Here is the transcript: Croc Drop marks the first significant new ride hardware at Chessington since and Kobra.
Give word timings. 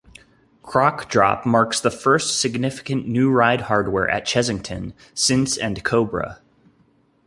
Croc 0.63 1.11
Drop 1.11 1.45
marks 1.45 1.79
the 1.79 1.91
first 1.91 2.39
significant 2.41 3.07
new 3.07 3.29
ride 3.29 3.61
hardware 3.61 4.09
at 4.09 4.25
Chessington 4.25 4.93
since 5.13 5.57
and 5.57 5.83
Kobra. 5.85 6.39